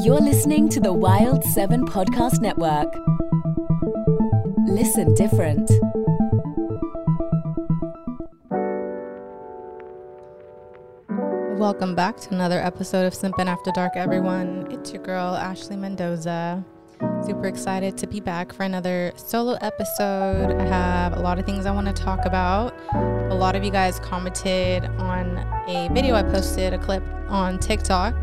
[0.00, 2.86] You're listening to the Wild 7 Podcast Network.
[4.68, 5.68] Listen different.
[11.58, 14.68] Welcome back to another episode of Simpin' After Dark, everyone.
[14.70, 16.64] It's your girl, Ashley Mendoza.
[17.26, 20.56] Super excited to be back for another solo episode.
[20.60, 22.72] I have a lot of things I want to talk about.
[22.94, 28.14] A lot of you guys commented on a video I posted, a clip on TikTok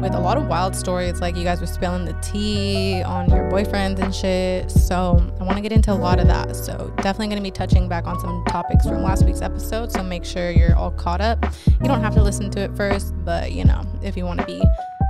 [0.00, 1.20] with a lot of wild stories.
[1.20, 4.70] Like you guys were spilling the tea on your boyfriends and shit.
[4.70, 6.54] So I want to get into a lot of that.
[6.56, 9.90] So definitely going to be touching back on some topics from last week's episode.
[9.92, 11.44] So make sure you're all caught up.
[11.80, 14.46] You don't have to listen to it first, but you know, if you want to
[14.46, 14.62] be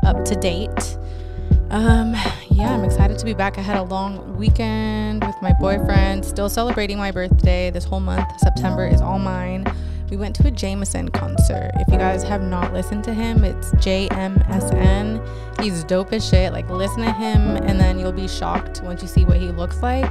[0.07, 0.99] up to date.
[1.71, 2.15] Um,
[2.51, 3.59] yeah, I'm excited to be back.
[3.59, 7.71] I had a long weekend with my boyfriend, still celebrating my birthday.
[7.71, 9.67] This whole month, September, is all mine.
[10.11, 11.71] We went to a Jameson concert.
[11.75, 15.61] If you guys have not listened to him, it's JMSN.
[15.61, 16.53] He's dope as shit.
[16.53, 19.83] Like, listen to him, and then you'll be shocked once you see what he looks
[19.83, 20.11] like.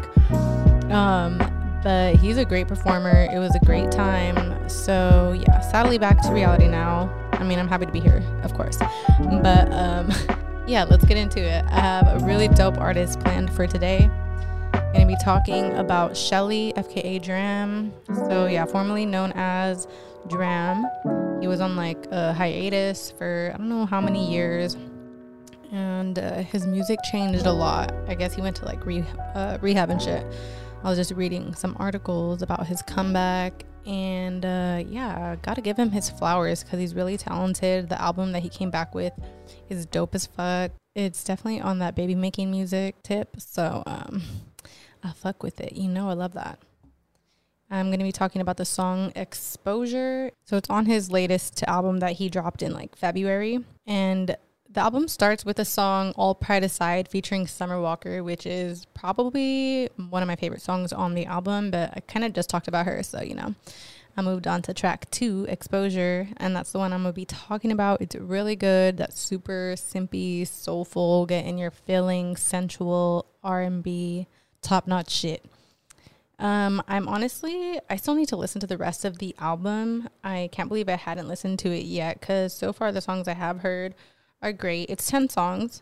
[0.91, 1.39] Um,
[1.83, 3.27] but he's a great performer.
[3.33, 4.69] It was a great time.
[4.69, 7.09] So, yeah, sadly, back to reality now.
[7.31, 8.77] I mean, I'm happy to be here, of course.
[9.41, 10.11] But, um,
[10.67, 11.65] yeah, let's get into it.
[11.65, 14.11] I have a really dope artist planned for today.
[14.97, 17.93] I'm gonna be talking about Shelley, FKA DRAM.
[18.27, 19.87] So yeah, formerly known as
[20.25, 20.87] DRAM.
[21.39, 24.75] He was on like a hiatus for I don't know how many years,
[25.71, 27.93] and uh, his music changed a lot.
[28.07, 29.05] I guess he went to like re-
[29.35, 30.25] uh, rehab and shit.
[30.83, 35.91] I was just reading some articles about his comeback and uh, yeah, gotta give him
[35.91, 37.89] his flowers because he's really talented.
[37.89, 39.13] The album that he came back with
[39.69, 40.71] is dope as fuck.
[40.95, 43.39] It's definitely on that baby making music tip.
[43.39, 44.23] So um,
[45.03, 45.73] I fuck with it.
[45.73, 46.59] You know, I love that.
[47.69, 50.31] I'm going to be talking about the song Exposure.
[50.45, 53.63] So it's on his latest album that he dropped in like February.
[53.85, 54.35] And
[54.69, 59.89] the album starts with a song All Pride Aside featuring Summer Walker, which is probably
[60.09, 62.85] one of my favorite songs on the album, but I kind of just talked about
[62.85, 63.55] her, so you know.
[64.19, 67.71] I moved on to track two, Exposure, and that's the one I'm gonna be talking
[67.71, 68.01] about.
[68.01, 68.97] It's really good.
[68.97, 74.25] That's super simpy, soulful, get in your feelings, sensual R&B,
[74.61, 75.43] top notch shit.
[76.39, 80.07] Um, I'm honestly, I still need to listen to the rest of the album.
[80.23, 83.33] I can't believe I hadn't listened to it yet because so far the songs I
[83.33, 83.95] have heard
[84.41, 84.89] are great.
[84.89, 85.81] It's 10 songs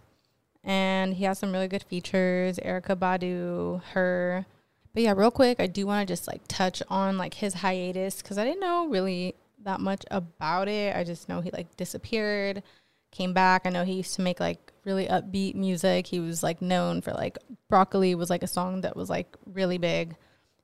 [0.63, 2.57] and he has some really good features.
[2.57, 4.45] Erykah Badu, her.
[4.93, 8.21] But yeah, real quick, I do want to just like touch on like his hiatus
[8.21, 10.95] because I didn't know really that much about it.
[10.95, 12.63] I just know he like disappeared,
[13.11, 13.63] came back.
[13.65, 16.07] I know he used to make like really upbeat music.
[16.07, 17.37] He was like known for like
[17.69, 20.15] Broccoli was like a song that was like really big.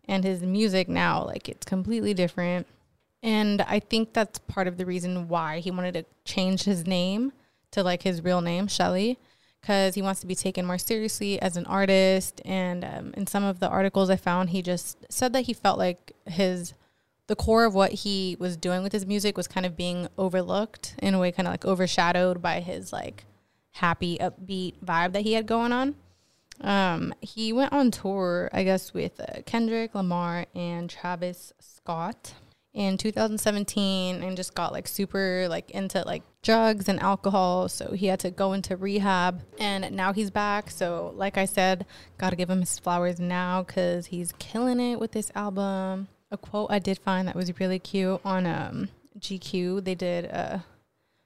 [0.08, 2.68] And his music now, like it's completely different.
[3.24, 7.34] And I think that's part of the reason why he wanted to change his name
[7.72, 9.20] to like his real name, Shelley,
[9.62, 12.42] because he wants to be taken more seriously as an artist.
[12.46, 15.78] And um, in some of the articles I found, he just said that he felt
[15.78, 16.74] like his
[17.28, 20.96] the core of what he was doing with his music was kind of being overlooked
[21.02, 23.24] in a way, kind of like overshadowed by his like
[23.72, 25.96] happy, upbeat vibe that he had going on.
[26.62, 32.34] Um, he went on tour, I guess, with uh, Kendrick Lamar and Travis Scott
[32.74, 37.68] in 2017 and just got like super like into like drugs and alcohol.
[37.68, 40.72] So he had to go into rehab and now he's back.
[40.72, 41.86] So like i said
[42.18, 46.08] gotta give him his flowers now because he's killing it with this album.
[46.32, 48.88] A quote i did find that was really cute on um
[49.20, 50.64] gq they did a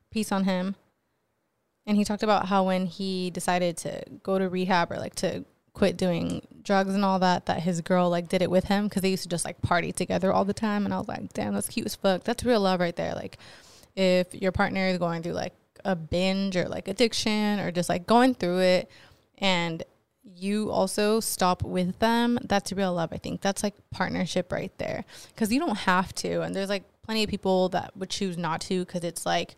[0.10, 0.76] piece on him
[1.88, 5.46] and he talked about how when he decided to go to rehab or like to
[5.74, 9.02] quit doing drugs and all that that his girl like did it with him because
[9.02, 10.86] they used to just like party together all the time.
[10.86, 12.24] And i was like damn that's cute as fuck.
[12.24, 13.14] That's real love right there.
[13.14, 13.38] Like
[13.96, 15.54] if your partner is going through like
[15.84, 18.90] a binge or like addiction or just like going through it
[19.38, 19.84] and
[20.24, 23.42] you also stop with them that's real love i think.
[23.42, 26.42] That's like partnership right there because you don't have to.
[26.42, 29.56] And there's like plenty of people that would choose not to because it's like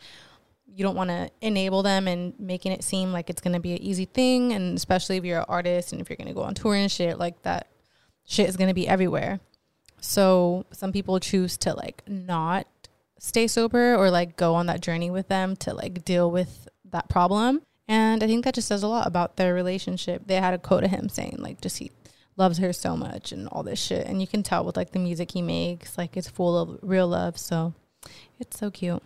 [0.78, 3.72] you don't want to enable them and making it seem like it's going to be
[3.72, 6.44] an easy thing and especially if you're an artist and if you're going to go
[6.44, 7.68] on tour and shit like that
[8.26, 9.40] shit is going to be everywhere.
[10.02, 12.68] So some people choose to like not
[13.18, 17.10] stay sober or like go on that journey with them to like deal with that
[17.10, 17.64] problem.
[17.88, 20.28] And i think that just says a lot about their relationship.
[20.28, 21.92] They had a quote of him saying like just he
[22.36, 24.06] loves her so much and all this shit.
[24.06, 27.08] And you can tell with like the music he makes like it's full of real
[27.08, 27.36] love.
[27.40, 27.74] So
[28.40, 29.02] it's so cute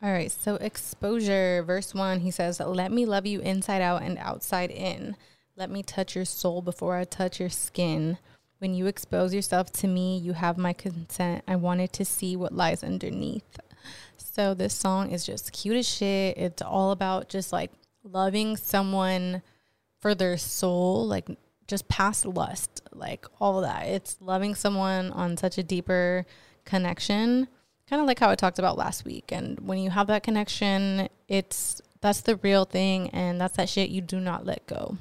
[0.00, 4.16] all right, so exposure, verse one, he says, Let me love you inside out and
[4.18, 5.16] outside in.
[5.56, 8.18] Let me touch your soul before I touch your skin.
[8.58, 11.42] When you expose yourself to me, you have my consent.
[11.48, 13.58] I wanted to see what lies underneath.
[14.16, 16.38] So this song is just cute as shit.
[16.38, 17.72] It's all about just like
[18.04, 19.42] loving someone
[20.00, 21.28] for their soul, like
[21.66, 23.88] just past lust, like all that.
[23.88, 26.24] It's loving someone on such a deeper
[26.64, 27.48] connection
[27.88, 29.32] kind of like how I talked about last week.
[29.32, 33.90] And when you have that connection, it's that's the real thing, and that's that shit
[33.90, 34.96] you do not let go.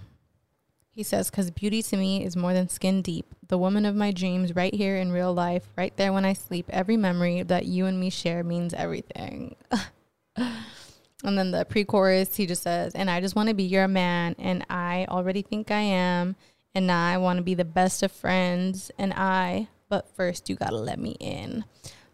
[0.89, 3.27] He says, because beauty to me is more than skin deep.
[3.47, 6.65] The woman of my dreams, right here in real life, right there when I sleep.
[6.69, 9.55] Every memory that you and me share means everything.
[10.35, 13.87] and then the pre chorus, he just says, and I just want to be your
[13.87, 16.35] man, and I already think I am,
[16.73, 20.71] and I want to be the best of friends, and I, but first you got
[20.71, 21.63] to let me in.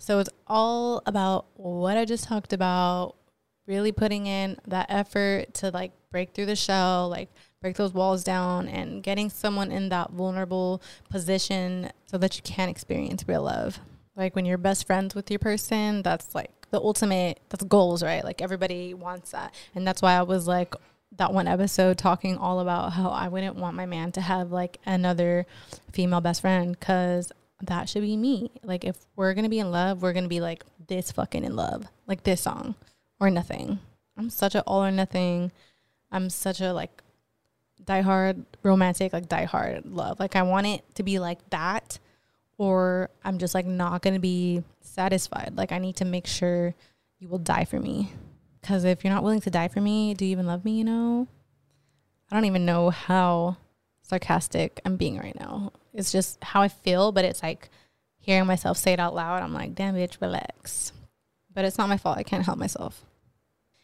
[0.04, 3.16] So it's all about what I just talked about,
[3.68, 7.30] really putting in that effort to like break through the shell, like
[7.62, 12.68] break those walls down and getting someone in that vulnerable position so that you can
[12.68, 13.80] experience real love.
[14.18, 18.26] Like when you're best friends with your person, that's like the ultimate that's goals, right?
[18.26, 19.56] Like everybody wants that.
[19.74, 20.76] And that's why I was like
[21.16, 24.80] that one episode talking all about how I wouldn't want my man to have like
[24.86, 25.46] another
[25.94, 27.32] female best friend cuz
[27.68, 28.52] that should be me.
[28.64, 31.86] Like if we're gonna be in love, we're gonna be like this fucking in love,
[32.08, 32.76] like this song,
[33.20, 33.80] or nothing.
[34.18, 35.52] I'm such a all or nothing.
[36.12, 37.02] I'm such a like
[37.84, 40.20] diehard romantic, like diehard love.
[40.20, 42.00] Like I want it to be like that,
[42.58, 45.54] or I'm just like not gonna be satisfied.
[45.56, 46.76] Like I need to make sure
[47.20, 48.12] you will die for me.
[48.62, 50.78] Because if you're not willing to die for me, do you even love me?
[50.78, 51.28] You know,
[52.32, 53.58] I don't even know how
[54.04, 55.72] sarcastic I'm being right now.
[55.94, 57.70] It's just how I feel, but it's like
[58.20, 59.42] hearing myself say it out loud.
[59.42, 60.92] I'm like, damn, bitch, relax.
[61.54, 62.18] But it's not my fault.
[62.18, 63.06] I can't help myself.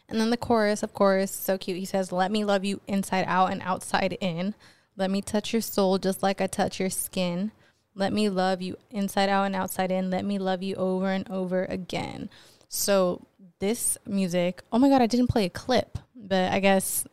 [0.07, 1.77] And then the chorus, of course, so cute.
[1.77, 4.55] He says, Let me love you inside out and outside in.
[4.97, 7.51] Let me touch your soul just like I touch your skin.
[7.95, 10.09] Let me love you inside out and outside in.
[10.09, 12.29] Let me love you over and over again.
[12.67, 13.25] So,
[13.59, 17.05] this music, oh my God, I didn't play a clip, but I guess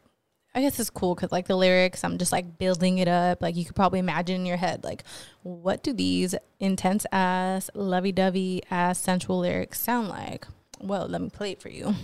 [0.56, 3.42] I guess it's cool because like the lyrics, I'm just like building it up.
[3.42, 5.04] Like you could probably imagine in your head, like
[5.42, 10.46] what do these intense ass, lovey dovey ass, sensual lyrics sound like?
[10.80, 11.94] Well, let me play it for you.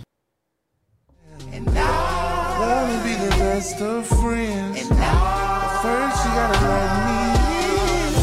[1.51, 4.81] And now, let me be the best of friends.
[4.81, 7.23] And now, first you gotta let me,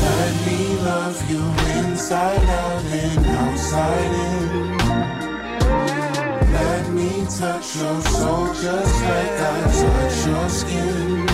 [0.01, 1.43] let me love you
[1.91, 4.40] inside out and outside in
[7.39, 11.27] touch your soul just like I touch your skin.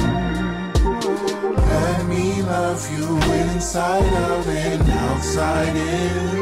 [1.56, 6.40] Let me love you inside out and outside in.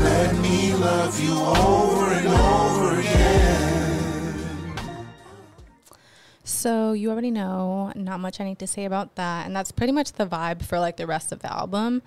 [0.00, 4.22] Let me love you over and over again.
[6.44, 9.46] So you already know, not much I need to say about that.
[9.46, 12.02] And that's pretty much the vibe for like the rest of the album.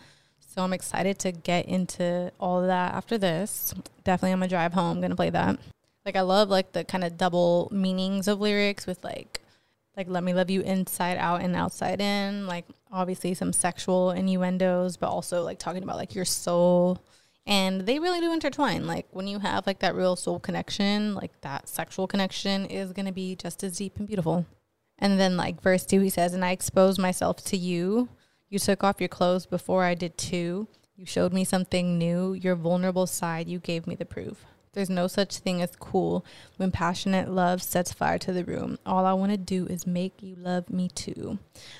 [0.55, 3.73] So I'm excited to get into all of that after this.
[4.05, 5.59] Definitely on my drive home, gonna play that.
[6.05, 9.41] Like I love like the kind of double meanings of lyrics with like
[9.97, 12.47] like let me love you inside out and outside in.
[12.47, 17.03] Like obviously some sexual innuendos, but also like talking about like your soul.
[17.45, 18.87] And they really do intertwine.
[18.87, 23.11] Like when you have like that real soul connection, like that sexual connection is gonna
[23.11, 24.45] be just as deep and beautiful.
[24.97, 28.07] And then like verse two, he says, And I expose myself to you
[28.49, 30.67] you took off your clothes before I did too.
[30.95, 32.33] You showed me something new.
[32.33, 34.45] Your vulnerable side, you gave me the proof.
[34.75, 36.25] There's no such thing as cool
[36.57, 38.77] when passionate love sets fire to the room.
[38.85, 41.39] All I want to do is make you love me too.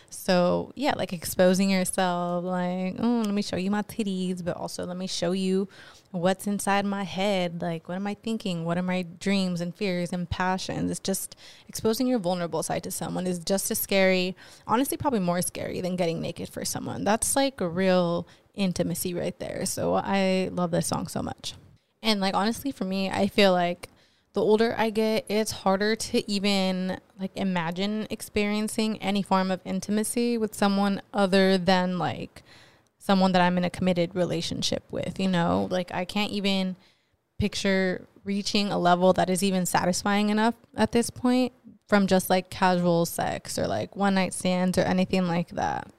[0.10, 4.86] So, yeah, like exposing yourself, like, oh, let me show you my titties, but also
[4.86, 5.68] let me show you
[6.12, 7.62] what's inside my head.
[7.62, 8.64] Like, what am I thinking?
[8.64, 10.90] What are my dreams and fears and passions?
[10.90, 11.36] It's just
[11.68, 15.98] exposing your vulnerable side to someone is just as scary, honestly, probably more scary than
[15.98, 17.04] getting naked for someone.
[17.04, 19.66] That's like a real intimacy right there.
[19.66, 21.56] So, I love this song so much.
[22.05, 23.89] And like honestly for me, I feel like
[24.33, 30.38] the older I get, it's harder to even like imagine experiencing any form of intimacy
[30.38, 32.43] with someone other than like
[33.00, 35.67] someone that I'm in a committed relationship with, you know?
[35.71, 36.75] Like I can't even
[37.39, 41.53] picture reaching a level that is even satisfying enough at this point
[41.88, 45.91] from just like casual sex or like one night stands or anything like that.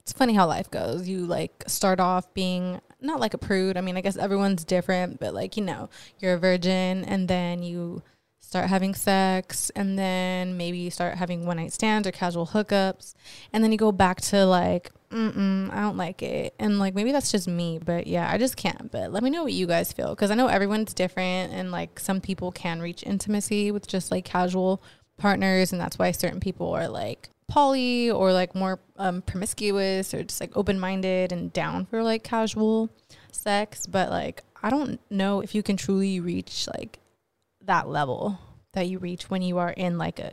[0.00, 1.08] It's funny how life goes.
[1.08, 3.76] You like start off being not like a prude.
[3.76, 5.88] I mean, I guess everyone's different, but like, you know,
[6.18, 8.02] you're a virgin and then you
[8.40, 13.14] start having sex and then maybe you start having one night stands or casual hookups
[13.52, 16.54] and then you go back to like mm I don't like it.
[16.58, 18.90] And like maybe that's just me, but yeah, I just can't.
[18.90, 22.00] But let me know what you guys feel because I know everyone's different and like
[22.00, 24.82] some people can reach intimacy with just like casual
[25.16, 30.22] partners and that's why certain people are like poly or like more um, promiscuous or
[30.22, 32.90] just like open minded and down for like casual
[33.32, 33.86] sex.
[33.86, 37.00] But like, I don't know if you can truly reach like
[37.64, 38.38] that level
[38.72, 40.32] that you reach when you are in like a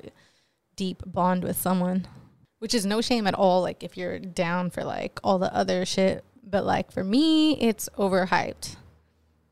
[0.75, 2.07] deep bond with someone,
[2.59, 3.61] which is no shame at all.
[3.61, 6.23] Like, if you're down for like all the other shit.
[6.47, 8.75] But like, for me, it's overhyped.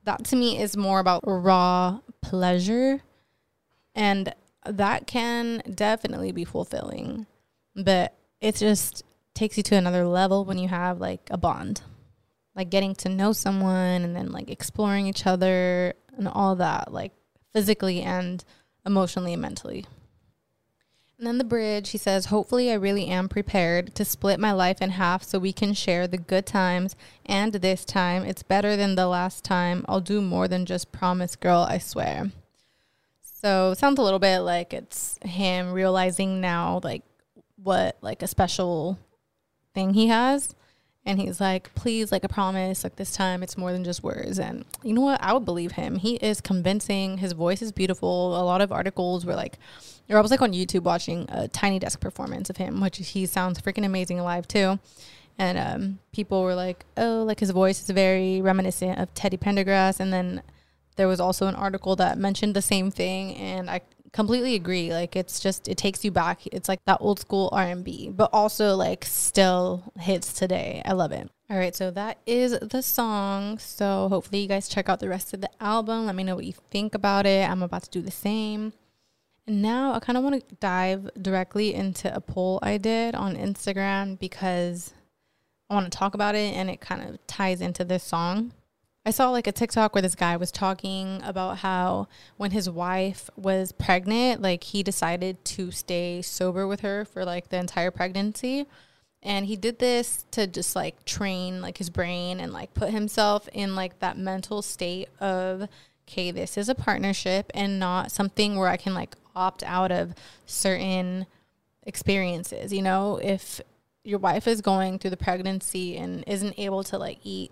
[0.04, 3.02] That to me is more about raw pleasure.
[3.96, 4.34] And
[4.66, 7.26] that can definitely be fulfilling
[7.76, 9.04] but it just
[9.34, 11.82] takes you to another level when you have like a bond.
[12.56, 17.12] Like getting to know someone and then like exploring each other and all that like
[17.52, 18.44] physically and
[18.86, 19.86] emotionally and mentally.
[21.18, 24.82] And then the bridge he says hopefully i really am prepared to split my life
[24.82, 28.24] in half so we can share the good times and this time.
[28.24, 29.86] It's better than the last time.
[29.88, 32.32] I'll do more than just promise girl i swear.
[33.22, 37.04] So sounds a little bit like it's him realizing now like
[37.64, 39.00] what like a special
[39.74, 40.56] thing he has.
[41.06, 44.40] And he's like please like i promise like this time it's more than just words.
[44.40, 45.22] And you know what?
[45.22, 45.98] I would believe him.
[45.98, 47.18] He is convincing.
[47.18, 48.40] His voice is beautiful.
[48.40, 49.58] A lot of articles were like
[50.10, 53.26] or i was like on youtube watching a tiny desk performance of him which he
[53.26, 54.80] sounds freaking amazing live too.
[55.40, 60.00] And um, people were like oh like his voice is very reminiscent of teddy pendergrass.
[60.00, 60.42] And then
[60.96, 63.82] there was also an article that mentioned the same thing and i
[64.14, 64.94] completely agree.
[64.94, 66.46] Like it's just it takes you back.
[66.48, 70.82] It's like that old school R and B, but also like still hits today.
[70.86, 71.30] I love it.
[71.50, 73.58] All right, so that is the song.
[73.58, 76.06] So hopefully you guys check out the rest of the album.
[76.06, 77.50] Let me know what you think about it.
[77.50, 78.74] I'm about to do the same.
[79.46, 83.36] And now I kind of want to dive directly into a poll I did on
[83.36, 84.94] Instagram because
[85.70, 88.54] I want to talk about it and it kind of ties into this song.
[89.06, 92.08] I saw like a TikTok where this guy was talking about how
[92.38, 97.50] when his wife was pregnant, like he decided to stay sober with her for like
[97.50, 98.66] the entire pregnancy.
[99.22, 103.50] And he did this to just like train like his brain and like put himself
[103.52, 105.68] in like that mental state of,
[106.08, 110.14] okay, this is a partnership and not something where I can like opt out of
[110.46, 111.26] certain
[111.86, 112.72] experiences.
[112.72, 113.60] You know, if
[114.06, 117.52] your wife is going through the pregnancy and isn't able to like eat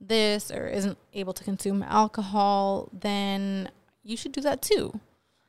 [0.00, 3.70] this or isn't able to consume alcohol, then
[4.02, 5.00] you should do that too.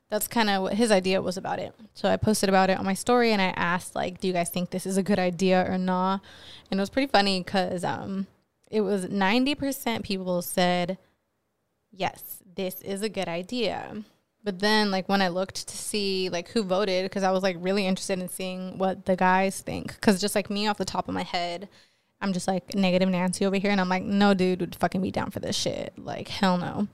[0.09, 1.73] That's kind of what his idea was about it.
[1.93, 4.49] So I posted about it on my story and I asked like, do you guys
[4.49, 6.21] think this is a good idea or not?
[6.71, 8.25] And it was pretty funny because um,
[8.71, 10.97] it was 90% people said,
[11.91, 14.03] yes, this is a good idea.
[14.43, 17.57] But then like when I looked to see like who voted, because I was like
[17.59, 19.93] really interested in seeing what the guys think.
[19.93, 21.69] Because just like me off the top of my head,
[22.21, 23.71] I'm just like negative Nancy over here.
[23.71, 25.93] And I'm like, no, dude would fucking be down for this shit.
[25.97, 26.87] Like, hell no.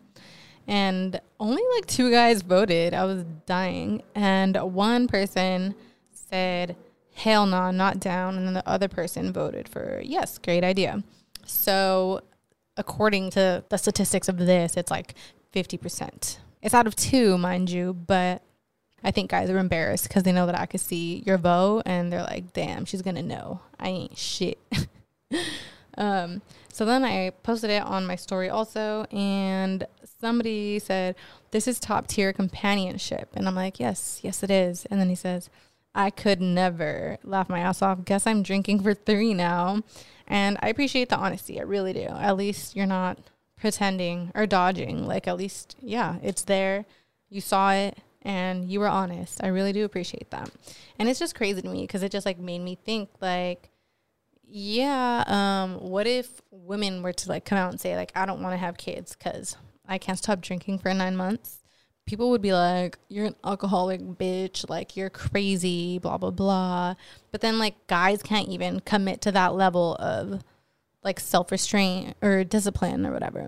[0.67, 2.93] And only like two guys voted.
[2.93, 4.03] I was dying.
[4.13, 5.75] And one person
[6.11, 6.75] said,
[7.13, 8.35] hell no, not down.
[8.35, 11.03] And then the other person voted for, yes, great idea.
[11.45, 12.21] So,
[12.77, 15.15] according to the statistics of this, it's like
[15.53, 16.37] 50%.
[16.61, 18.41] It's out of two, mind you, but
[19.03, 22.11] I think guys are embarrassed because they know that I could see your vote and
[22.11, 23.61] they're like, damn, she's going to know.
[23.79, 24.57] I ain't shit.
[25.97, 26.41] um,
[26.71, 29.87] so then I posted it on my story also, and
[30.19, 31.15] somebody said,
[31.51, 33.29] This is top tier companionship.
[33.33, 34.85] And I'm like, Yes, yes, it is.
[34.87, 35.49] And then he says,
[35.93, 38.03] I could never laugh my ass off.
[38.03, 39.81] Guess I'm drinking for three now.
[40.27, 41.59] And I appreciate the honesty.
[41.59, 42.07] I really do.
[42.07, 43.19] At least you're not
[43.57, 45.07] pretending or dodging.
[45.07, 46.85] Like, at least, yeah, it's there.
[47.29, 49.41] You saw it and you were honest.
[49.43, 50.49] I really do appreciate that.
[50.99, 53.69] And it's just crazy to me because it just like made me think, like,
[54.47, 58.41] yeah, um, what if women were to like come out and say, like, I don't
[58.41, 61.61] want to have kids because I can't stop drinking for nine months?
[62.05, 66.95] people would be like, you're an alcoholic bitch, like you're crazy, blah, blah, blah.
[67.31, 70.43] But then, like, guys can't even commit to that level of
[71.03, 73.47] like self restraint or discipline or whatever.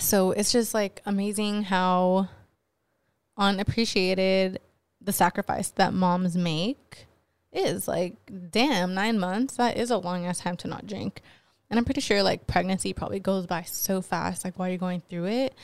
[0.00, 2.28] So it's just like amazing how
[3.36, 4.60] unappreciated
[5.00, 7.06] the sacrifice that moms make
[7.52, 7.88] is.
[7.88, 8.14] Like,
[8.50, 11.22] damn, nine months, that is a long ass time to not drink.
[11.70, 15.02] And I'm pretty sure like pregnancy probably goes by so fast, like while you're going
[15.08, 15.54] through it.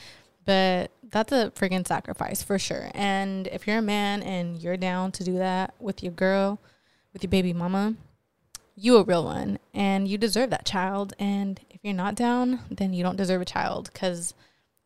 [0.45, 2.89] But that's a freaking sacrifice for sure.
[2.95, 6.59] And if you're a man and you're down to do that with your girl,
[7.13, 7.95] with your baby mama,
[8.75, 11.13] you a real one and you deserve that child.
[11.19, 14.33] And if you're not down, then you don't deserve a child because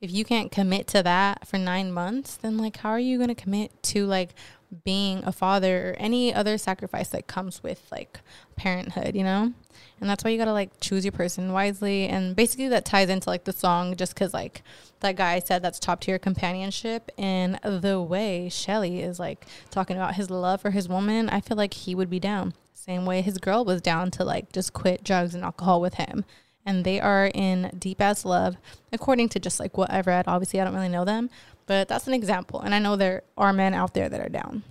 [0.01, 3.35] if you can't commit to that for nine months, then like how are you gonna
[3.35, 4.35] commit to like
[4.83, 8.19] being a father or any other sacrifice that comes with like
[8.55, 9.53] parenthood, you know?
[9.99, 12.07] And that's why you gotta like choose your person wisely.
[12.07, 14.63] And basically that ties into like the song just cause like
[14.99, 17.11] that guy said that's top tier companionship.
[17.17, 21.57] And the way Shelley is like talking about his love for his woman, I feel
[21.57, 22.53] like he would be down.
[22.73, 26.25] Same way his girl was down to like just quit drugs and alcohol with him.
[26.65, 28.55] And they are in deep ass love,
[28.91, 30.25] according to just like what I've read.
[30.27, 31.29] Obviously, I don't really know them,
[31.65, 32.59] but that's an example.
[32.59, 34.63] And I know there are men out there that are down.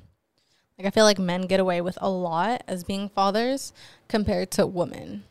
[0.79, 3.73] Like I feel like men get away with a lot as being fathers
[4.09, 5.25] compared to women.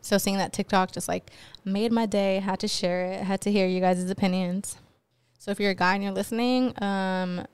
[0.00, 1.30] So seeing that TikTok just like
[1.64, 4.76] made my day, had to share it, had to hear you guys' opinions.
[5.38, 7.46] So if you're a guy and you're listening, um,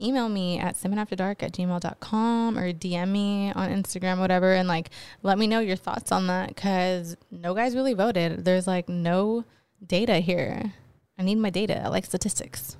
[0.00, 4.90] email me at simpinafterdark at gmail.com or DM me on Instagram, whatever, and like
[5.22, 8.44] let me know your thoughts on that because no guys really voted.
[8.44, 9.44] There's like no
[9.84, 10.72] data here.
[11.18, 11.82] I need my data.
[11.84, 12.76] I like statistics.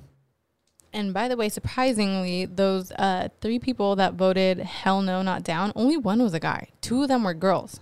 [0.96, 5.70] And by the way, surprisingly, those uh, three people that voted hell no, not down,
[5.76, 6.68] only one was a guy.
[6.80, 7.80] Two of them were girls.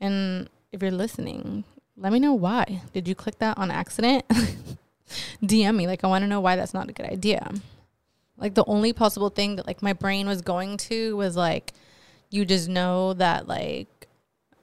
[0.00, 1.62] And if you're listening,
[1.96, 2.82] let me know why.
[2.92, 4.24] Did you click that on accident?
[5.44, 5.86] DM me.
[5.86, 7.52] Like, I want to know why that's not a good idea.
[8.36, 11.72] Like, the only possible thing that, like, my brain was going to was, like,
[12.30, 14.08] you just know that, like,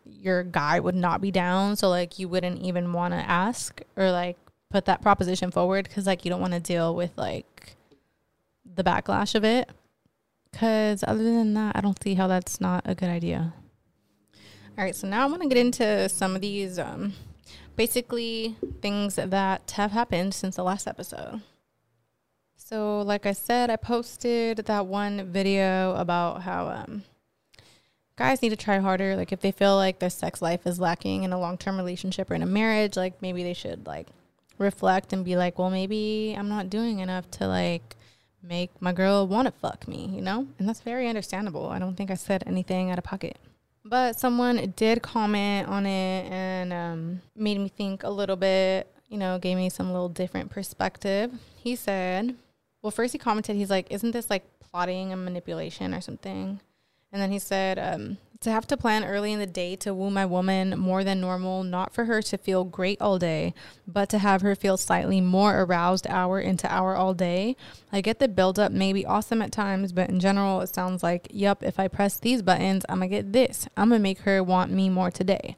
[0.03, 1.77] your guy would not be down.
[1.77, 4.35] So, like, you wouldn't even want to ask or, like,
[4.69, 7.76] put that proposition forward because, like, you don't want to deal with, like,
[8.77, 9.69] the backlash of it.
[10.51, 13.53] Because other than that, I don't see how that's not a good idea.
[14.77, 17.13] All right, so now I want to get into some of these um,
[17.75, 21.41] basically things that have happened since the last episode.
[22.55, 27.03] So, like I said, I posted that one video about how um,
[28.17, 29.15] guys need to try harder.
[29.15, 32.29] Like, if they feel like their sex life is lacking in a long term relationship
[32.29, 34.07] or in a marriage, like maybe they should like
[34.57, 37.95] reflect and be like, well, maybe I'm not doing enough to like
[38.41, 40.47] make my girl want to fuck me, you know?
[40.59, 41.69] And that's very understandable.
[41.69, 43.37] I don't think I said anything out of pocket.
[43.83, 49.17] But someone did comment on it and um, made me think a little bit, you
[49.17, 51.31] know, gave me some little different perspective.
[51.55, 52.35] He said,
[52.81, 56.59] well, first he commented, he's like, isn't this like plotting and manipulation or something?
[57.17, 60.11] And then he said, um, to have to plan early in the day to woo
[60.11, 63.55] my woman more than normal, not for her to feel great all day,
[63.87, 67.55] but to have her feel slightly more aroused hour into hour all day.
[67.91, 71.01] I get the build up may be awesome at times, but in general, it sounds
[71.01, 73.67] like, yup, if I press these buttons, I'm gonna get this.
[73.75, 75.57] I'm gonna make her want me more today,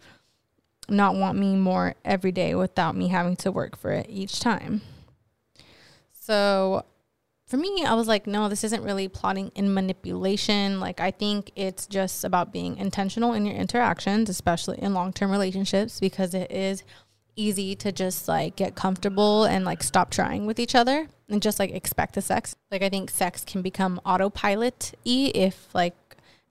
[0.88, 4.80] not want me more every day without me having to work for it each time.
[6.14, 6.86] So
[7.50, 10.80] for me, I was like, no, this isn't really plotting and manipulation.
[10.80, 15.32] Like, I think it's just about being intentional in your interactions, especially in long term
[15.32, 16.84] relationships, because it is
[17.36, 21.58] easy to just like get comfortable and like stop trying with each other and just
[21.58, 22.56] like expect the sex.
[22.70, 25.96] Like, I think sex can become autopilot y if, like,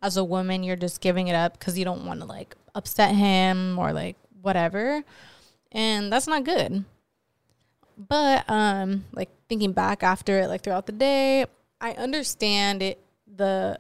[0.03, 3.15] as a woman, you're just giving it up because you don't want to like upset
[3.15, 5.05] him or like whatever.
[5.71, 6.85] And that's not good.
[7.99, 11.47] But um like thinking back after it like throughout the day,
[11.81, 13.79] I understand it the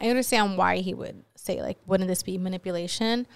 [0.00, 3.26] I understand why he would say like wouldn't this be manipulation?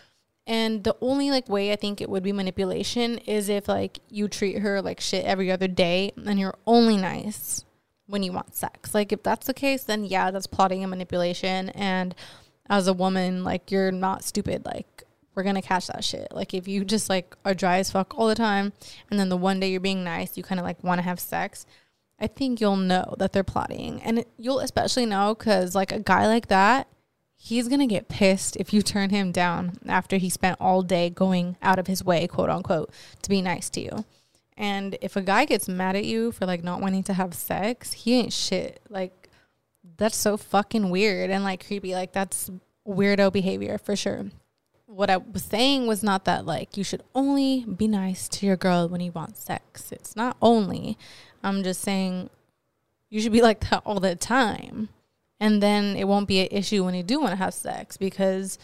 [0.47, 4.29] And the only like way I think it would be manipulation is if like you
[4.29, 7.65] treat her like shit every other day and you're only nice
[8.07, 8.95] when you want sex.
[8.95, 11.69] Like if that's the case, then yeah, that's plotting and manipulation.
[11.71, 12.15] And
[12.69, 14.65] as a woman, like you're not stupid.
[14.65, 14.98] Like
[15.39, 16.27] we're gonna catch that shit.
[16.33, 18.73] Like if you just like are dry as fuck all the time,
[19.09, 21.21] and then the one day you're being nice, you kind of like want to have
[21.21, 21.65] sex.
[22.19, 24.03] I think you'll know that they're plotting.
[24.03, 26.89] And you'll especially know because, like, a guy like that,
[27.37, 31.57] he's to get pissed if you turn him down after he spent all day going
[31.63, 32.91] out of his way, quote unquote,
[33.23, 34.05] to be nice to you.
[34.57, 37.93] And if a guy gets mad at you for like not wanting to have sex,
[37.93, 38.81] he ain't shit.
[38.89, 39.29] Like,
[39.97, 41.95] that's so fucking weird and like creepy.
[41.95, 42.51] Like, that's
[42.85, 44.27] weirdo behavior for sure.
[44.99, 48.57] What I was saying was not that like you should only be nice to your
[48.57, 49.93] girl when you want sex.
[49.93, 50.99] It's not only.
[51.41, 52.31] I'm just saying
[53.09, 54.89] you should be like that all the time.
[55.39, 58.59] And then it won't be an issue when you do want to have sex because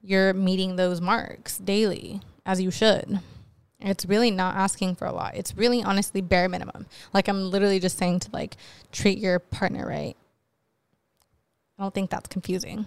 [0.00, 3.18] you're meeting those marks daily as you should.
[3.80, 5.34] It's really not asking for a lot.
[5.34, 6.86] It's really honestly bare minimum.
[7.12, 8.56] Like I'm literally just saying to like
[8.92, 10.16] treat your partner right.
[11.76, 12.86] I don't think that's confusing.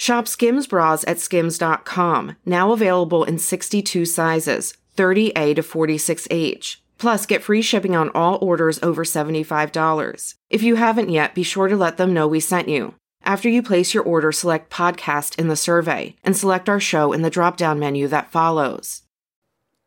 [0.00, 6.76] Shop Skims bras at skims.com, now available in 62 sizes, 30A to 46H.
[6.98, 10.34] Plus, get free shipping on all orders over $75.
[10.50, 12.94] If you haven't yet, be sure to let them know we sent you.
[13.24, 17.22] After you place your order, select podcast in the survey and select our show in
[17.22, 19.02] the drop down menu that follows.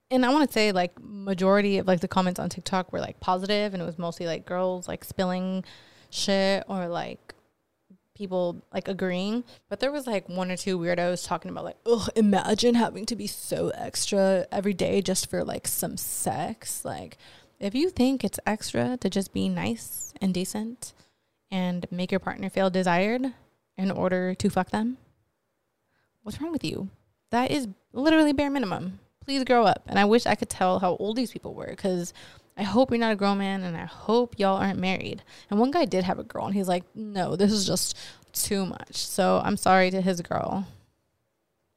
[0.10, 3.21] And I want to say like majority of like the comments on TikTok were like
[3.21, 5.63] positive and it was mostly like girls like spilling
[6.10, 7.34] shit or like
[8.22, 12.08] people like agreeing, but there was like one or two weirdos talking about like, oh,
[12.16, 16.86] imagine having to be so extra every day just for like some sex.
[16.86, 17.18] Like,
[17.60, 20.94] if you think it's extra to just be nice and decent
[21.50, 23.34] and make your partner feel desired
[23.76, 24.98] in order to fuck them,
[26.22, 26.90] what's wrong with you?
[27.32, 29.00] That is literally bare minimum.
[29.26, 29.84] Please grow up.
[29.88, 32.14] And I wish I could tell how old these people were because
[32.58, 35.24] I hope you're not a grown man and I hope y'all aren't married.
[35.50, 37.98] And one guy did have a girl and he's like, no, this is just
[38.34, 38.96] too much.
[38.96, 40.66] So I'm sorry to his girl.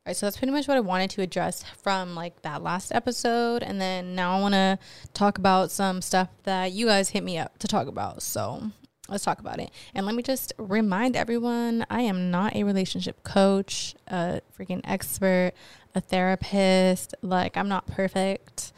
[0.06, 2.92] All right, so that's pretty much what I wanted to address from like that last
[2.92, 3.62] episode.
[3.62, 4.78] And then now I want to
[5.14, 8.20] talk about some stuff that you guys hit me up to talk about.
[8.20, 8.70] So
[9.08, 9.70] let's talk about it.
[9.94, 15.52] And let me just remind everyone I am not a relationship coach, a freaking expert,
[15.94, 17.14] a therapist.
[17.22, 18.74] Like, I'm not perfect.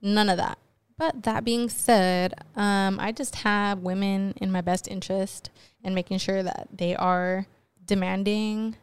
[0.00, 0.58] None of that.
[0.98, 5.48] But that being said, um, I just have women in my best interest
[5.84, 7.46] and making sure that they are
[7.86, 8.76] demanding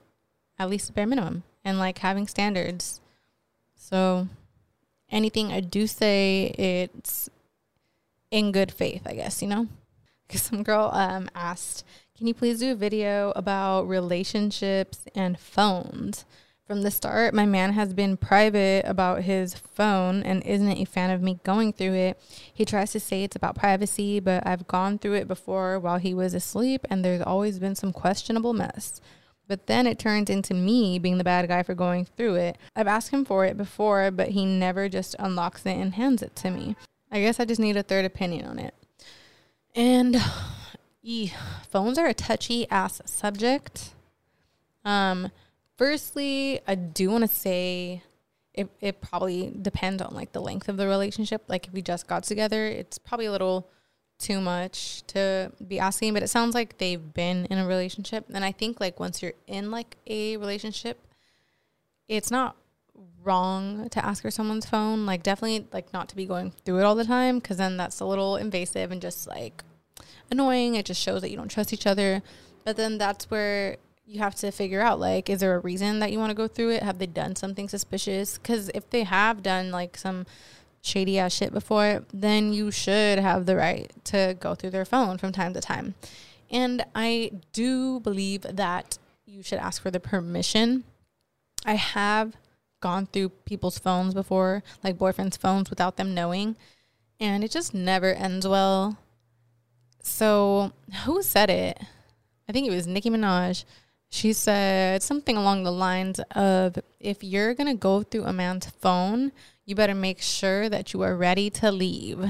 [0.58, 3.02] at least the bare minimum and like having standards.
[3.76, 4.30] So
[5.12, 7.30] anything I do say, it's
[8.32, 9.68] in good faith, I guess, you know?
[10.26, 11.86] Because some girl um, asked,
[12.18, 16.24] can you please do a video about relationships and phones?
[16.68, 21.12] From the start, my man has been private about his phone and isn't a fan
[21.12, 22.20] of me going through it.
[22.52, 26.16] He tries to say it's about privacy, but I've gone through it before while he
[26.16, 29.00] was asleep, and there's always been some questionable mess.
[29.48, 32.58] But then it turns into me being the bad guy for going through it.
[32.76, 36.36] I've asked him for it before, but he never just unlocks it and hands it
[36.38, 36.76] to me.
[37.12, 38.74] I guess I just need a third opinion on it.
[39.76, 40.18] And
[41.70, 43.94] phones are a touchy ass subject.
[44.84, 45.30] Um,
[45.78, 48.04] firstly, I do want to say
[48.54, 51.44] it, it probably depends on like the length of the relationship.
[51.48, 53.70] Like if we just got together, it's probably a little
[54.18, 58.26] too much to be asking, but it sounds like they've been in a relationship.
[58.34, 61.06] And I think like once you're in like a relationship,
[62.08, 62.56] it's not
[63.24, 65.06] wrong to ask for someone's phone.
[65.06, 68.00] Like definitely like not to be going through it all the time because then that's
[68.00, 69.64] a little invasive and just like
[70.32, 70.76] annoying.
[70.76, 72.22] It just shows that you don't trust each other.
[72.64, 76.12] But then that's where you have to figure out like is there a reason that
[76.12, 76.84] you want to go through it?
[76.84, 78.38] Have they done something suspicious?
[78.38, 80.26] Cuz if they have done like some
[80.82, 85.18] shady ass shit before, then you should have the right to go through their phone
[85.18, 85.96] from time to time.
[86.52, 90.84] And I do believe that you should ask for the permission.
[91.66, 92.36] I have
[92.82, 96.56] gone through people's phones before, like boyfriends' phones without them knowing,
[97.20, 99.00] and it just never ends well.
[100.04, 100.72] So,
[101.04, 101.80] who said it?
[102.48, 103.66] I think it was Nicki Minaj.
[104.16, 108.68] She said something along the lines of if you're going to go through a man's
[108.80, 109.34] phone,
[109.66, 112.26] you better make sure that you are ready to leave.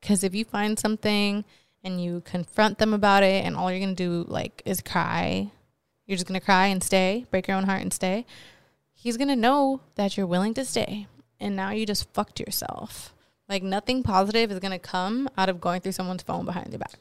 [0.00, 1.44] Because if you find something
[1.84, 5.52] and you confront them about it, and all you're going to do, like, is cry,
[6.08, 8.26] you're just going to cry and stay, break your own heart and stay,
[8.92, 11.06] he's going to know that you're willing to stay.
[11.38, 13.14] And now you just fucked yourself.
[13.48, 16.80] Like, nothing positive is going to come out of going through someone's phone behind their
[16.80, 16.98] back.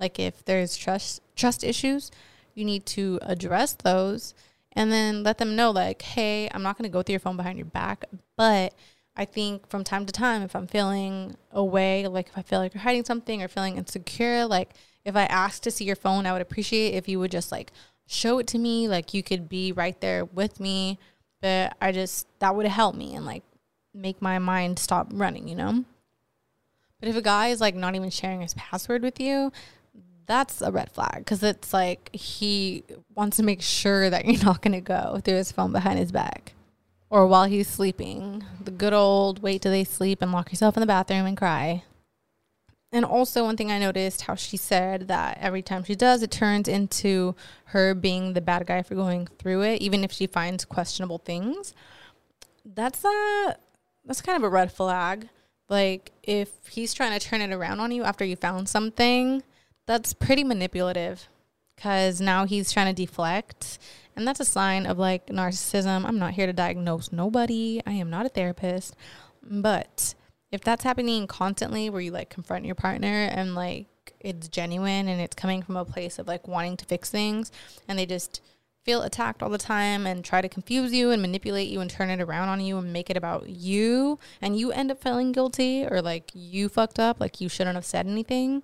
[0.00, 2.10] Like, if there's trust, trust issues,
[2.58, 4.34] you need to address those
[4.72, 7.36] and then let them know like hey i'm not going to go through your phone
[7.36, 8.04] behind your back
[8.36, 8.74] but
[9.16, 12.74] i think from time to time if i'm feeling away like if i feel like
[12.74, 14.70] you're hiding something or feeling insecure like
[15.04, 17.72] if i ask to see your phone i would appreciate if you would just like
[18.06, 20.98] show it to me like you could be right there with me
[21.40, 23.42] but i just that would help me and like
[23.94, 25.84] make my mind stop running you know?
[27.00, 29.52] But if a guy is like not even sharing his password with you
[30.28, 34.62] that's a red flag because it's like he wants to make sure that you're not
[34.62, 36.52] going to go through his phone behind his back
[37.10, 38.44] or while he's sleeping.
[38.62, 41.82] The good old wait till they sleep and lock yourself in the bathroom and cry.
[42.90, 46.30] And also, one thing I noticed how she said that every time she does, it
[46.30, 47.34] turns into
[47.66, 51.74] her being the bad guy for going through it, even if she finds questionable things.
[52.64, 53.56] That's a
[54.06, 55.28] that's kind of a red flag.
[55.68, 59.42] Like if he's trying to turn it around on you after you found something,
[59.88, 61.28] that's pretty manipulative
[61.74, 63.78] because now he's trying to deflect.
[64.14, 66.04] And that's a sign of like narcissism.
[66.04, 68.94] I'm not here to diagnose nobody, I am not a therapist.
[69.42, 70.14] But
[70.52, 73.86] if that's happening constantly where you like confront your partner and like
[74.20, 77.50] it's genuine and it's coming from a place of like wanting to fix things
[77.86, 78.42] and they just
[78.84, 82.10] feel attacked all the time and try to confuse you and manipulate you and turn
[82.10, 85.86] it around on you and make it about you and you end up feeling guilty
[85.86, 88.62] or like you fucked up like you shouldn't have said anything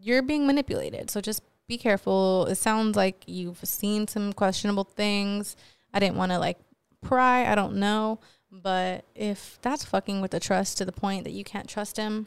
[0.00, 1.10] you're being manipulated.
[1.10, 2.46] So just be careful.
[2.46, 5.56] It sounds like you've seen some questionable things.
[5.92, 6.58] I didn't want to like
[7.02, 7.50] pry.
[7.50, 8.20] I don't know.
[8.50, 12.26] But if that's fucking with the trust to the point that you can't trust him,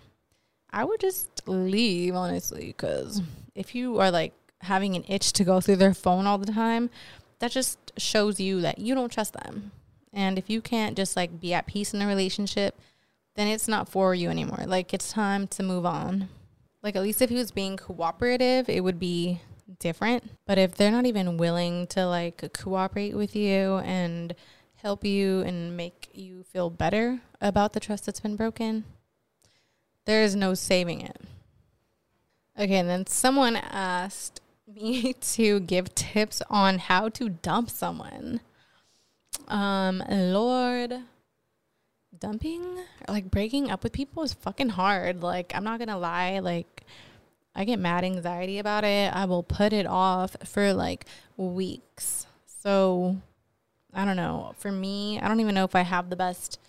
[0.69, 2.67] I would just leave, honestly.
[2.67, 3.21] Because
[3.55, 6.89] if you are like having an itch to go through their phone all the time,
[7.39, 9.71] that just shows you that you don't trust them.
[10.13, 12.79] And if you can't just like be at peace in a relationship,
[13.35, 14.65] then it's not for you anymore.
[14.67, 16.29] Like it's time to move on.
[16.83, 19.41] Like at least if he was being cooperative, it would be
[19.79, 20.31] different.
[20.45, 24.35] But if they're not even willing to like cooperate with you and
[24.75, 28.83] help you and make you feel better about the trust that's been broken,
[30.05, 31.21] there is no saving it.
[32.59, 38.41] Okay, and then someone asked me to give tips on how to dump someone.
[39.47, 41.01] Um, Lord,
[42.19, 45.21] dumping like breaking up with people is fucking hard.
[45.21, 46.83] Like, I'm not gonna lie, like,
[47.55, 49.13] I get mad anxiety about it.
[49.13, 51.05] I will put it off for like
[51.37, 52.25] weeks.
[52.45, 53.17] So,
[53.93, 54.53] I don't know.
[54.57, 56.59] For me, I don't even know if I have the best.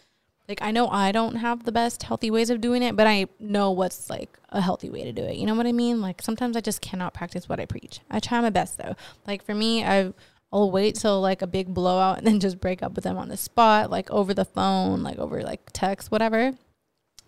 [0.49, 3.27] Like, I know I don't have the best healthy ways of doing it, but I
[3.39, 5.37] know what's like a healthy way to do it.
[5.37, 6.01] You know what I mean?
[6.01, 8.01] Like, sometimes I just cannot practice what I preach.
[8.11, 8.97] I try my best though.
[9.27, 10.15] Like, for me, I've
[10.53, 13.29] I'll wait till like a big blowout and then just break up with them on
[13.29, 16.53] the spot, like over the phone, like over like text, whatever.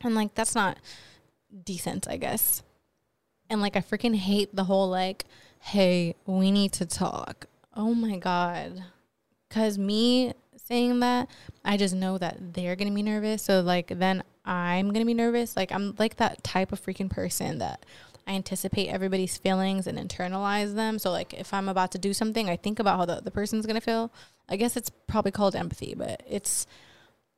[0.03, 0.79] And like that's not
[1.65, 2.63] decent, I guess.
[3.49, 5.25] And like I freaking hate the whole like,
[5.61, 7.47] hey, we need to talk.
[7.75, 8.85] Oh my god.
[9.49, 11.29] because me saying that,
[11.65, 13.43] I just know that they're gonna be nervous.
[13.43, 15.57] So like then I'm gonna be nervous.
[15.57, 17.87] Like I'm like that type of freaking person that
[18.27, 20.99] I anticipate everybody's feelings and internalize them.
[20.99, 23.67] So like if I'm about to do something, I think about how the other person's
[23.67, 24.11] gonna feel.
[24.49, 26.67] I guess it's probably called empathy, but it's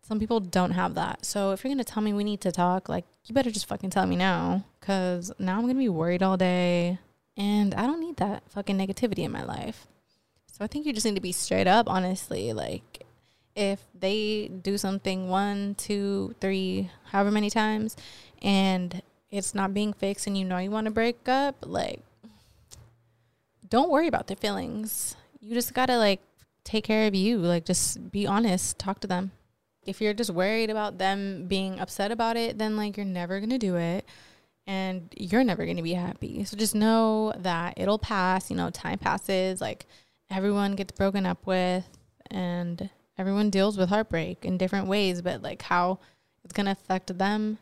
[0.03, 1.25] some people don't have that.
[1.25, 3.91] So if you're gonna tell me we need to talk, like you better just fucking
[3.91, 6.99] tell me now, cause now I'm gonna be worried all day,
[7.37, 9.87] and I don't need that fucking negativity in my life.
[10.47, 12.53] So I think you just need to be straight up, honestly.
[12.53, 13.05] Like
[13.57, 17.97] if they do something one, two, three, however many times,
[18.43, 22.01] and it's not being fixed, and you know you want to break up, like
[23.69, 25.17] don't worry about their feelings.
[25.41, 26.21] You just gotta like
[26.65, 27.39] take care of you.
[27.39, 29.33] Like just be honest, talk to them
[29.87, 33.51] if you're just worried about them being upset about it, then like you're never going
[33.51, 34.05] to do it
[34.67, 36.45] and you're never going to be happy.
[36.45, 39.87] So just know that it'll pass, you know, time passes, like
[40.29, 41.89] everyone gets broken up with
[42.31, 46.01] and everyone deals with heartbreak in different ways, but like how
[46.45, 47.59] it's going to affect them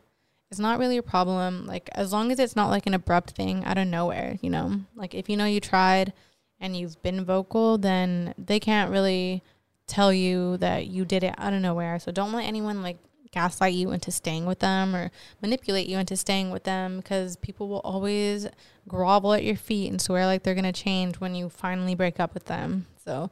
[0.51, 1.65] it's not really a problem.
[1.65, 4.81] Like as long as it's not like an abrupt thing out of nowhere, you know?
[4.95, 6.13] Like if you know you tried
[6.59, 9.43] and you've been vocal, then they can't really
[9.87, 11.99] tell you that you did it out of nowhere.
[11.99, 12.97] So don't let anyone like
[13.31, 17.67] gaslight you into staying with them or manipulate you into staying with them because people
[17.67, 18.47] will always
[18.87, 22.19] grovel at your feet and swear like they're going to change when you finally break
[22.19, 22.87] up with them.
[23.03, 23.29] So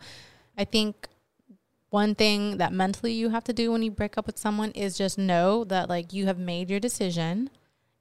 [0.58, 1.08] I think
[1.94, 4.98] one thing that mentally you have to do when you break up with someone is
[4.98, 7.52] just know that like you have made your decision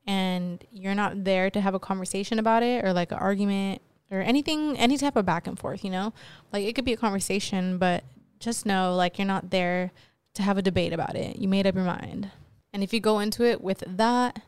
[0.06, 4.22] and you're not there to have a conversation about it or like an argument or
[4.22, 6.14] anything any type of back and forth, you know?
[6.54, 8.02] Like it could be a conversation, but
[8.40, 9.92] just know like you're not there
[10.36, 11.36] to have a debate about it.
[11.36, 12.30] You made up your mind.
[12.72, 14.40] And if you go into it with that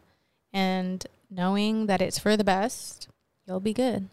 [0.55, 3.09] and knowing that it's for the best,
[3.47, 4.09] you'll be good.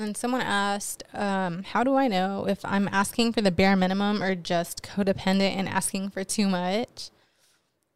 [0.00, 4.22] And someone asked, um, How do I know if I'm asking for the bare minimum
[4.22, 7.10] or just codependent and asking for too much?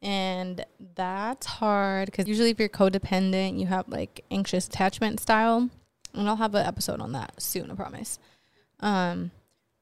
[0.03, 5.71] And that's hard because usually, if you're codependent, you have like anxious attachment style.
[6.12, 8.19] And I'll have an episode on that soon, I promise.
[8.81, 9.31] Um,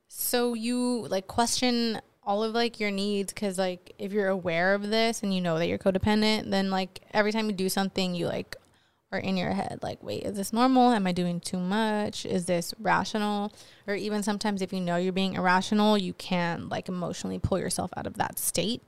[0.06, 4.90] so you like question all of like your needs because like if you're aware of
[4.90, 8.26] this and you know that you're codependent, then like every time you do something, you
[8.26, 8.54] like
[9.12, 10.90] are in your head like, wait, is this normal?
[10.90, 12.24] Am I doing too much?
[12.24, 13.52] Is this rational?
[13.86, 17.90] Or even sometimes if you know you're being irrational, you can like emotionally pull yourself
[17.96, 18.82] out of that state.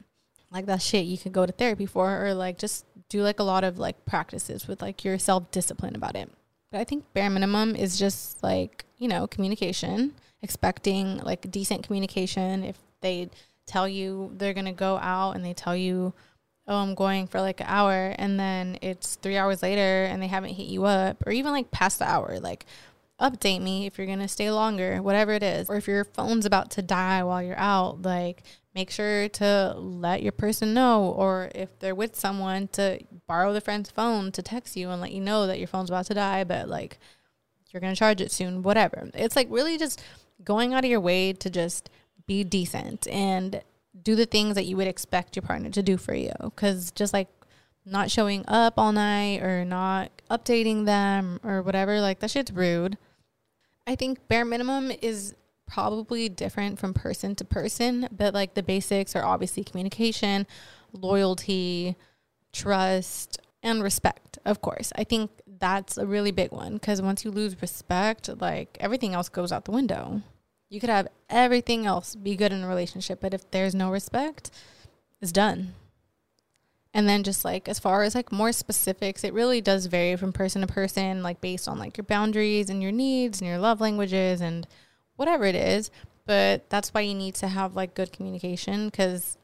[0.51, 3.45] Like that shit you could go to therapy for or like just do like a
[3.45, 6.31] lot of like practices with like your self discipline about it.
[6.71, 12.65] But I think bare minimum is just like, you know, communication expecting like decent communication.
[12.65, 13.31] If they
[13.67, 16.13] tell you they're going to go out and they tell you,
[16.67, 20.27] oh, I'm going for like an hour, and then it's three hours later and they
[20.27, 22.67] haven't hit you up, or even like past the hour, like
[23.21, 25.69] update me if you're to stay longer, whatever it is.
[25.69, 28.43] Or if your phone's about to die while you're out, like
[28.75, 31.15] make sure to let your person know.
[31.17, 35.13] Or if they're with someone, to borrow the friend's phone to text you and let
[35.13, 36.99] you know that your phone's about to die, but like
[37.71, 39.11] you're to charge it soon, whatever.
[39.15, 40.03] It's like really just
[40.45, 41.91] going out of your way to just
[42.27, 43.63] be decent and
[44.03, 46.33] do the things that you would expect your partner to do for you.
[46.43, 47.29] Because just like
[47.87, 52.99] not showing up all night or not updating them or whatever, like that shit's rude.
[53.87, 55.35] I think bare minimum is
[55.67, 60.47] probably different from person to person, but like the basics are obviously communication,
[60.93, 61.97] loyalty,
[62.53, 64.93] trust, and respect, of course.
[64.97, 69.29] I think that's a really big one because once you lose respect, like everything else
[69.29, 70.23] goes out the window.
[70.75, 74.51] You could have everything else be good in a relationship, but if there's no respect,
[75.21, 75.75] it's done.
[76.93, 80.33] And then just like as far as like more specifics, it really does vary from
[80.33, 83.81] person to person, like based on like your boundaries and your needs and your love
[83.81, 84.67] languages and
[85.15, 85.93] whatever it is.
[86.27, 89.39] But that's why you need to have like good communication because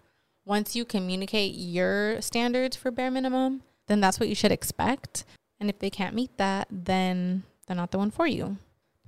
[0.44, 5.24] once you communicate your standards for bare minimum, then that's what you should expect.
[5.60, 8.58] And if they can't meet that, then they're not the one for you.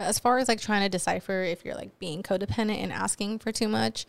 [0.02, 3.52] As far as like trying to decipher if you're like being codependent and asking for
[3.52, 4.06] too much,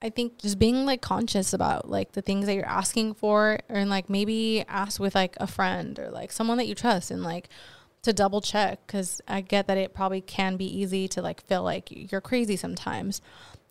[0.00, 3.90] I think just being like conscious about like the things that you're asking for and
[3.90, 7.48] like maybe ask with like a friend or like someone that you trust and like
[8.02, 11.64] to double check cuz I get that it probably can be easy to like feel
[11.64, 13.20] like you're crazy sometimes.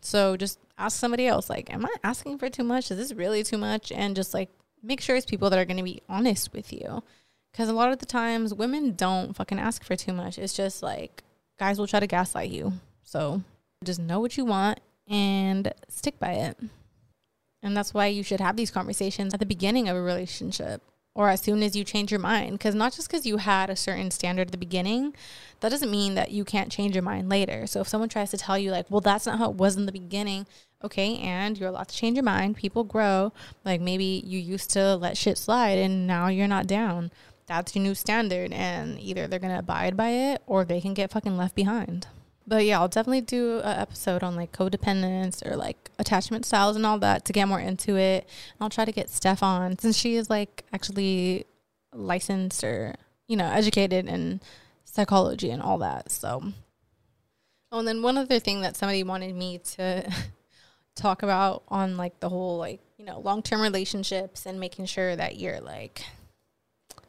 [0.01, 2.91] So just ask somebody else like am I asking for too much?
[2.91, 3.91] Is this really too much?
[3.93, 4.49] And just like
[4.84, 7.03] make sure it's people that are going to be honest with you.
[7.53, 10.38] Cuz a lot of the times women don't fucking ask for too much.
[10.38, 11.24] It's just like
[11.58, 12.74] guys will try to gaslight you.
[13.03, 13.41] So
[13.84, 16.58] just know what you want and stick by it.
[17.64, 20.82] And that's why you should have these conversations at the beginning of a relationship
[21.16, 22.51] or as soon as you change your mind.
[22.51, 25.16] Because not just because you had a certain standard at the beginning,
[25.62, 27.66] that doesn't mean that you can't change your mind later.
[27.66, 29.88] So if someone tries to tell you, like, well, that's not how it was in
[29.88, 30.45] the beginning,
[30.84, 33.34] okay, and you're allowed to change your mind, people grow.
[33.66, 37.12] Like maybe you used to let shit slide and now you're not down.
[37.47, 41.11] That's your new standard, and either they're gonna abide by it or they can get
[41.11, 42.07] fucking left behind.
[42.45, 46.85] But yeah, I'll definitely do an episode on like codependence or like attachment styles and
[46.85, 48.27] all that to get more into it.
[48.61, 51.45] I'll try to get Steph on since she is like actually
[51.93, 52.95] licensed or,
[53.27, 54.39] you know, educated in
[54.85, 56.09] psychology and all that.
[56.09, 56.41] So,
[57.73, 60.09] oh, and then one other thing that somebody wanted me to
[60.95, 65.17] talk about on like the whole like, you know, long term relationships and making sure
[65.17, 66.05] that you're like,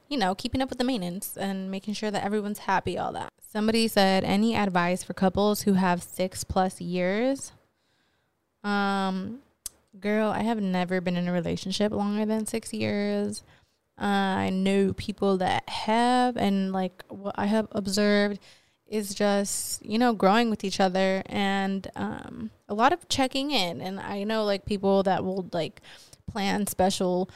[0.08, 3.30] you know, keeping up with the maintenance and making sure that everyone's happy, all that.
[3.40, 7.52] Somebody said, any advice for couples who have six plus years?
[8.64, 9.40] Um,
[10.00, 13.42] girl, I have never been in a relationship longer than six years.
[14.00, 14.04] Uh,
[14.46, 18.38] I know people that have, and like what I have observed
[18.86, 23.80] is just you know growing with each other and um, a lot of checking in.
[23.80, 25.80] And I know like people that will like
[26.30, 27.28] plan special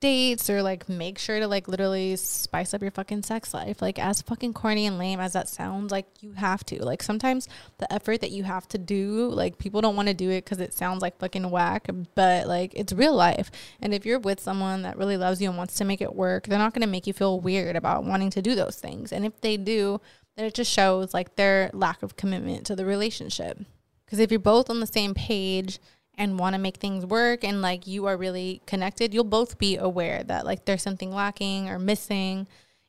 [0.00, 3.80] dates or like make sure to like literally spice up your fucking sex life.
[3.82, 6.84] Like as fucking corny and lame as that sounds, like you have to.
[6.84, 7.48] Like sometimes
[7.78, 10.60] the effort that you have to do, like people don't want to do it because
[10.60, 13.50] it sounds like fucking whack, but like it's real life.
[13.80, 16.46] And if you're with someone that really loves you and wants to make it work,
[16.46, 19.12] they're not going to make you feel weird about wanting to do those things.
[19.12, 20.00] And if they do,
[20.36, 23.58] then it just shows like their lack of commitment to the relationship.
[24.04, 25.78] Because if you're both on the same page,
[26.20, 29.78] and want to make things work and like you are really connected, you'll both be
[29.78, 32.46] aware that like there's something lacking or missing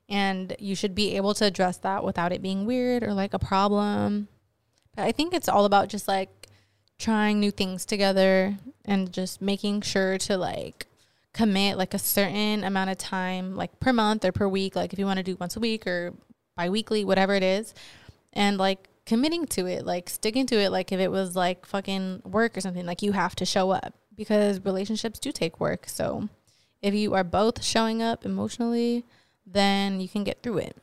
[0.10, 3.40] and you should be able to address that without it being weird or like a
[3.40, 4.28] problem.
[4.98, 6.50] But I think it's all about just like
[7.00, 10.88] trying new things together and just making sure to like
[11.32, 15.00] commit like a certain amount of time like per month or per week like if
[15.00, 16.14] you want to do once a week or
[16.58, 17.74] bi-weekly whatever it is
[18.34, 22.22] and like committing to it, like sticking to it, like if it was like fucking
[22.26, 25.88] work or something, like you have to show up because relationships do take work.
[25.88, 26.30] So
[26.82, 29.06] if you are both showing up emotionally,
[29.46, 30.78] then you can get through it.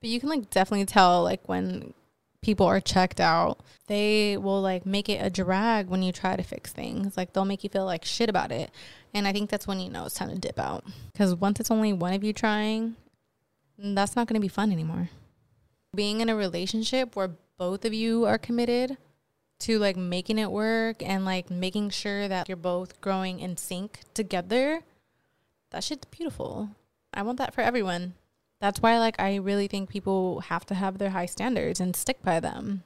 [0.00, 1.94] But you can like definitely tell like when
[2.42, 6.42] people are checked out, they will like make it a drag when you try to
[6.42, 7.16] fix things.
[7.16, 8.70] Like they'll make you feel like shit about it.
[9.14, 10.84] And I think that's when you know it's time to dip out.
[11.12, 12.96] Because once it's only one of you trying,
[13.78, 15.10] that's not going to be fun anymore.
[15.94, 17.30] Being in a relationship where
[17.62, 18.96] both of you are committed
[19.60, 24.00] to like making it work and like making sure that you're both growing in sync
[24.14, 24.80] together,
[25.70, 26.70] that shit's beautiful.
[27.14, 28.14] I want that for everyone.
[28.58, 32.20] That's why like I really think people have to have their high standards and stick
[32.20, 32.82] by them.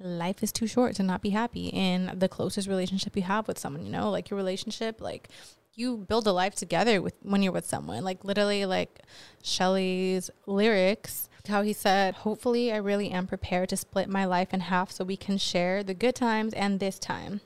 [0.00, 3.60] Life is too short to not be happy in the closest relationship you have with
[3.60, 4.10] someone, you know?
[4.10, 5.28] Like your relationship, like
[5.74, 8.02] you build a life together with when you're with someone.
[8.02, 9.02] Like literally like
[9.44, 14.60] Shelley's lyrics how he said, Hopefully, I really am prepared to split my life in
[14.60, 17.40] half so we can share the good times and this time.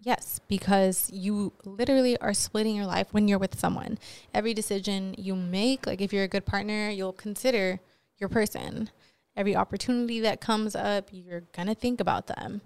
[0.00, 3.98] Yes, because you literally are splitting your life when you're with someone.
[4.34, 7.80] Every decision you make, like if you're a good partner, you'll consider
[8.18, 8.90] your person.
[9.34, 12.60] Every opportunity that comes up, you're going to think about them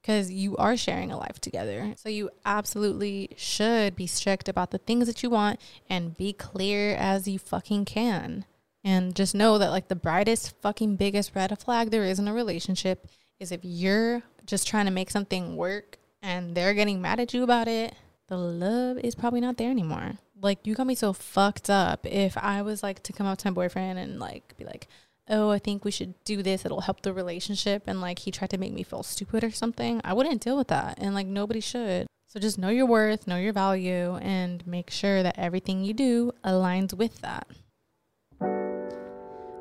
[0.00, 1.92] because you are sharing a life together.
[1.96, 6.94] So you absolutely should be strict about the things that you want and be clear
[6.94, 8.46] as you fucking can.
[8.82, 12.32] And just know that like the brightest fucking biggest red flag there is in a
[12.32, 13.06] relationship
[13.38, 17.42] is if you're just trying to make something work and they're getting mad at you
[17.42, 17.94] about it,
[18.28, 20.12] the love is probably not there anymore.
[20.40, 23.50] Like you got me so fucked up if I was like to come up to
[23.50, 24.88] my boyfriend and like be like,
[25.28, 26.64] "Oh, I think we should do this.
[26.64, 30.00] It'll help the relationship." And like he tried to make me feel stupid or something.
[30.04, 30.98] I wouldn't deal with that.
[30.98, 32.06] And like nobody should.
[32.26, 36.32] So just know your worth, know your value and make sure that everything you do
[36.44, 37.48] aligns with that.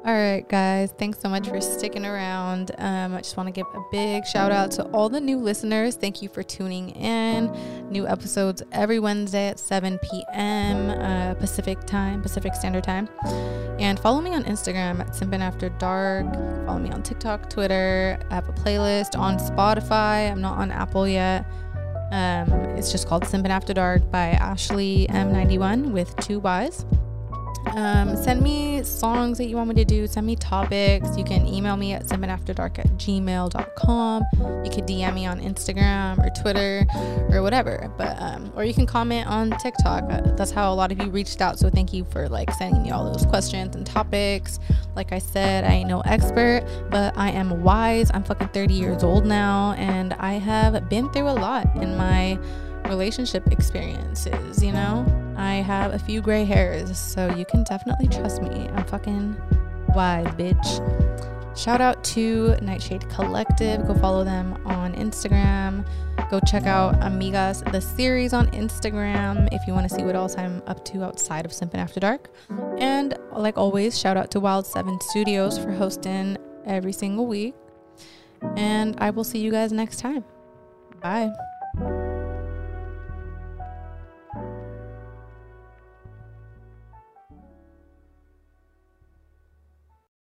[0.06, 2.72] All right, guys, thanks so much for sticking around.
[2.78, 5.98] Um, I just want to give a big shout out to all the new listeners.
[5.98, 7.52] Thank you for tuning in.
[7.90, 10.90] New episodes every Wednesday at 7 p.m.
[10.90, 13.10] Uh, Pacific time, Pacific Standard Time.
[13.78, 16.34] And follow me on Instagram at Simpin After Dark.
[16.66, 18.18] Follow me on TikTok, Twitter.
[18.32, 20.32] I have a playlist on Spotify.
[20.32, 21.46] I'm not on Apple yet.
[22.14, 26.86] Um, it's just called Simpin After Dark by Ashley M91 with two Y's.
[27.76, 30.08] Um, send me songs that you want me to do.
[30.08, 31.18] Send me topics.
[31.18, 34.24] You can email me at simpinafterdark at gmail.com.
[34.64, 36.86] You could DM me on Instagram or Twitter
[37.30, 37.92] or whatever.
[37.98, 40.04] But um, or you can comment on TikTok.
[40.10, 41.60] Uh, that's how a lot of you reached out.
[41.60, 44.60] So thank you for like sending me all those questions and topics.
[44.96, 48.12] Like I said, I ain't no expert, but I am wise.
[48.14, 52.38] I'm fucking 30 years old now, and I have been through a lot in my
[52.88, 55.29] relationship experiences, you know?
[55.40, 58.68] I have a few gray hairs, so you can definitely trust me.
[58.74, 59.38] I'm fucking
[59.96, 61.58] wise, bitch.
[61.58, 63.88] Shout out to Nightshade Collective.
[63.88, 65.88] Go follow them on Instagram.
[66.30, 70.38] Go check out Amigas, the series on Instagram if you want to see what else
[70.38, 72.30] I'm up to outside of Simpin' After Dark.
[72.78, 77.56] And like always, shout out to Wild 7 Studios for hosting every single week.
[78.58, 80.26] And I will see you guys next time.
[81.02, 81.30] Bye.